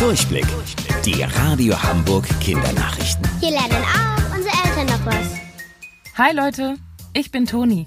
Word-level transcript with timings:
Durchblick. 0.00 0.46
Die 1.04 1.22
Radio 1.22 1.80
Hamburg 1.82 2.26
Kindernachrichten. 2.40 3.28
Hier 3.38 3.50
lernen 3.50 3.84
auch 3.84 4.34
unsere 4.34 4.54
Eltern 4.64 4.86
noch 4.86 5.04
was. 5.04 5.36
Hi 6.16 6.34
Leute, 6.34 6.76
ich 7.12 7.30
bin 7.30 7.44
Toni. 7.44 7.86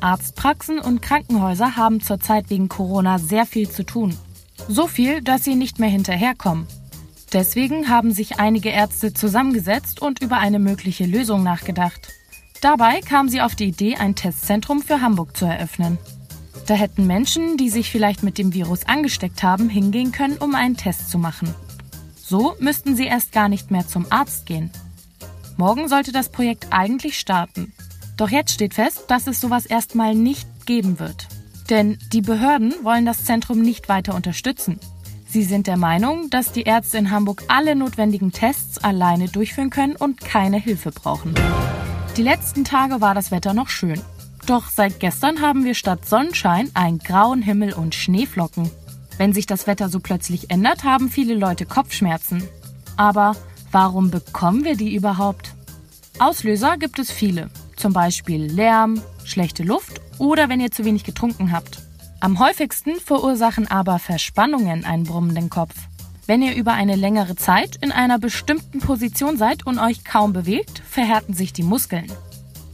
Arztpraxen 0.00 0.78
und 0.78 1.02
Krankenhäuser 1.02 1.74
haben 1.74 2.00
zurzeit 2.00 2.50
wegen 2.50 2.68
Corona 2.68 3.18
sehr 3.18 3.46
viel 3.46 3.68
zu 3.68 3.82
tun. 3.82 4.16
So 4.68 4.86
viel, 4.86 5.22
dass 5.22 5.42
sie 5.42 5.56
nicht 5.56 5.80
mehr 5.80 5.88
hinterherkommen. 5.88 6.68
Deswegen 7.32 7.88
haben 7.88 8.12
sich 8.12 8.38
einige 8.38 8.68
Ärzte 8.68 9.12
zusammengesetzt 9.12 10.00
und 10.00 10.22
über 10.22 10.36
eine 10.36 10.60
mögliche 10.60 11.04
Lösung 11.04 11.42
nachgedacht. 11.42 12.12
Dabei 12.60 13.00
kamen 13.00 13.28
sie 13.28 13.40
auf 13.40 13.56
die 13.56 13.66
Idee, 13.66 13.96
ein 13.96 14.14
Testzentrum 14.14 14.82
für 14.82 15.00
Hamburg 15.00 15.36
zu 15.36 15.46
eröffnen. 15.46 15.98
Da 16.70 16.76
hätten 16.76 17.08
Menschen, 17.08 17.56
die 17.56 17.68
sich 17.68 17.90
vielleicht 17.90 18.22
mit 18.22 18.38
dem 18.38 18.54
Virus 18.54 18.86
angesteckt 18.86 19.42
haben, 19.42 19.68
hingehen 19.68 20.12
können, 20.12 20.36
um 20.36 20.54
einen 20.54 20.76
Test 20.76 21.10
zu 21.10 21.18
machen. 21.18 21.52
So 22.14 22.54
müssten 22.60 22.94
sie 22.94 23.06
erst 23.06 23.32
gar 23.32 23.48
nicht 23.48 23.72
mehr 23.72 23.88
zum 23.88 24.06
Arzt 24.08 24.46
gehen. 24.46 24.70
Morgen 25.56 25.88
sollte 25.88 26.12
das 26.12 26.28
Projekt 26.28 26.68
eigentlich 26.70 27.18
starten. 27.18 27.72
Doch 28.16 28.30
jetzt 28.30 28.52
steht 28.52 28.74
fest, 28.74 29.06
dass 29.08 29.26
es 29.26 29.40
sowas 29.40 29.66
erstmal 29.66 30.14
nicht 30.14 30.46
geben 30.64 31.00
wird. 31.00 31.26
Denn 31.70 31.98
die 32.12 32.20
Behörden 32.20 32.72
wollen 32.84 33.04
das 33.04 33.24
Zentrum 33.24 33.62
nicht 33.62 33.88
weiter 33.88 34.14
unterstützen. 34.14 34.78
Sie 35.26 35.42
sind 35.42 35.66
der 35.66 35.76
Meinung, 35.76 36.30
dass 36.30 36.52
die 36.52 36.62
Ärzte 36.62 36.98
in 36.98 37.10
Hamburg 37.10 37.42
alle 37.48 37.74
notwendigen 37.74 38.30
Tests 38.30 38.78
alleine 38.78 39.26
durchführen 39.26 39.70
können 39.70 39.96
und 39.96 40.20
keine 40.20 40.60
Hilfe 40.60 40.92
brauchen. 40.92 41.34
Die 42.16 42.22
letzten 42.22 42.64
Tage 42.64 43.00
war 43.00 43.16
das 43.16 43.32
Wetter 43.32 43.54
noch 43.54 43.70
schön. 43.70 44.00
Doch 44.50 44.68
seit 44.68 44.98
gestern 44.98 45.42
haben 45.42 45.64
wir 45.64 45.76
statt 45.76 46.06
Sonnenschein 46.06 46.72
einen 46.74 46.98
grauen 46.98 47.40
Himmel 47.40 47.72
und 47.72 47.94
Schneeflocken. 47.94 48.68
Wenn 49.16 49.32
sich 49.32 49.46
das 49.46 49.68
Wetter 49.68 49.88
so 49.88 50.00
plötzlich 50.00 50.50
ändert, 50.50 50.82
haben 50.82 51.08
viele 51.08 51.34
Leute 51.34 51.66
Kopfschmerzen. 51.66 52.42
Aber 52.96 53.36
warum 53.70 54.10
bekommen 54.10 54.64
wir 54.64 54.74
die 54.74 54.92
überhaupt? 54.92 55.54
Auslöser 56.18 56.78
gibt 56.78 56.98
es 56.98 57.12
viele. 57.12 57.48
Zum 57.76 57.92
Beispiel 57.92 58.42
Lärm, 58.42 59.00
schlechte 59.22 59.62
Luft 59.62 60.00
oder 60.18 60.48
wenn 60.48 60.58
ihr 60.58 60.72
zu 60.72 60.84
wenig 60.84 61.04
getrunken 61.04 61.52
habt. 61.52 61.78
Am 62.18 62.40
häufigsten 62.40 62.96
verursachen 62.98 63.70
aber 63.70 64.00
Verspannungen 64.00 64.84
einen 64.84 65.04
brummenden 65.04 65.48
Kopf. 65.48 65.76
Wenn 66.26 66.42
ihr 66.42 66.56
über 66.56 66.72
eine 66.72 66.96
längere 66.96 67.36
Zeit 67.36 67.76
in 67.80 67.92
einer 67.92 68.18
bestimmten 68.18 68.80
Position 68.80 69.36
seid 69.36 69.64
und 69.64 69.78
euch 69.78 70.02
kaum 70.02 70.32
bewegt, 70.32 70.82
verhärten 70.90 71.34
sich 71.34 71.52
die 71.52 71.62
Muskeln. 71.62 72.10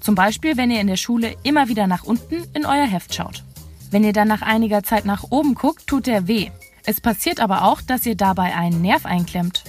Zum 0.07 0.15
Beispiel, 0.15 0.57
wenn 0.57 0.71
ihr 0.71 0.81
in 0.81 0.87
der 0.87 0.97
Schule 0.97 1.35
immer 1.43 1.67
wieder 1.67 1.89
nach 1.89 2.05
unten 2.05 2.37
in 2.55 2.65
euer 2.65 2.87
Heft 2.87 3.13
schaut. 3.13 3.43
Wenn 3.91 4.05
ihr 4.05 4.13
dann 4.13 4.29
nach 4.29 4.41
einiger 4.41 4.85
Zeit 4.85 5.05
nach 5.05 5.25
oben 5.31 5.57
guckt, 5.57 5.89
tut 5.89 6.07
der 6.07 6.29
weh. 6.29 6.53
Es 6.85 7.01
passiert 7.01 7.41
aber 7.41 7.65
auch, 7.65 7.81
dass 7.83 8.07
ihr 8.07 8.15
dabei 8.15 8.55
einen 8.55 8.81
Nerv 8.83 9.05
einklemmt. 9.05 9.65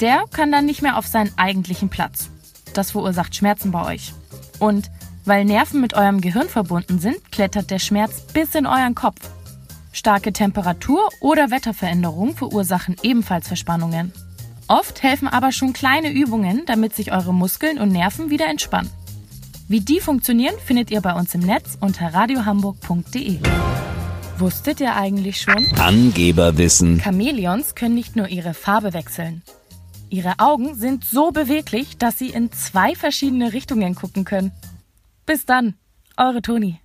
Der 0.00 0.24
kann 0.32 0.52
dann 0.52 0.66
nicht 0.66 0.82
mehr 0.82 0.98
auf 0.98 1.06
seinen 1.06 1.32
eigentlichen 1.38 1.88
Platz. 1.88 2.28
Das 2.74 2.90
verursacht 2.90 3.34
Schmerzen 3.34 3.70
bei 3.70 3.86
euch. 3.86 4.12
Und 4.58 4.90
weil 5.24 5.46
Nerven 5.46 5.80
mit 5.80 5.94
eurem 5.94 6.20
Gehirn 6.20 6.50
verbunden 6.50 6.98
sind, 6.98 7.32
klettert 7.32 7.70
der 7.70 7.78
Schmerz 7.78 8.26
bis 8.34 8.54
in 8.54 8.66
euren 8.66 8.94
Kopf. 8.94 9.30
Starke 9.92 10.34
Temperatur 10.34 11.08
oder 11.20 11.50
Wetterveränderungen 11.50 12.36
verursachen 12.36 12.96
ebenfalls 13.02 13.48
Verspannungen. 13.48 14.12
Oft 14.68 15.02
helfen 15.02 15.26
aber 15.26 15.52
schon 15.52 15.72
kleine 15.72 16.12
Übungen, 16.12 16.64
damit 16.66 16.94
sich 16.94 17.12
eure 17.12 17.32
Muskeln 17.32 17.78
und 17.78 17.92
Nerven 17.92 18.28
wieder 18.28 18.48
entspannen. 18.50 18.90
Wie 19.68 19.80
die 19.80 20.00
funktionieren, 20.00 20.54
findet 20.64 20.90
ihr 20.90 21.00
bei 21.00 21.14
uns 21.14 21.34
im 21.34 21.40
Netz 21.40 21.78
unter 21.80 22.12
radiohamburg.de. 22.12 23.38
Wusstet 24.38 24.80
ihr 24.80 24.96
eigentlich 24.96 25.40
schon? 25.40 25.66
Angeberwissen. 25.78 27.00
Chamäleons 27.00 27.74
können 27.74 27.94
nicht 27.94 28.16
nur 28.16 28.28
ihre 28.28 28.54
Farbe 28.54 28.92
wechseln. 28.92 29.42
Ihre 30.10 30.34
Augen 30.38 30.74
sind 30.74 31.04
so 31.04 31.30
beweglich, 31.30 31.96
dass 31.96 32.18
sie 32.18 32.28
in 32.28 32.52
zwei 32.52 32.94
verschiedene 32.94 33.52
Richtungen 33.52 33.94
gucken 33.94 34.24
können. 34.24 34.52
Bis 35.24 35.46
dann, 35.46 35.74
eure 36.18 36.42
Toni. 36.42 36.81